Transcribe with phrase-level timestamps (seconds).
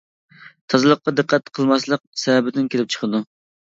[0.75, 3.27] تازىلىققا دىققەت قىلماسلىق سەۋەبىدىن كېلىپ چىقىدۇ.